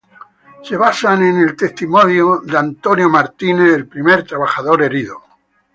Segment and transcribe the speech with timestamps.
[0.63, 5.21] Se basan en el testimonio de William Foy, el primer trabajador herido.